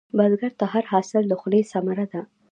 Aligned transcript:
بزګر 0.17 0.53
ته 0.59 0.65
هر 0.73 0.83
حاصل 0.91 1.23
د 1.27 1.33
خولې 1.39 1.61
ثمره 1.71 2.05
ده 2.11 2.21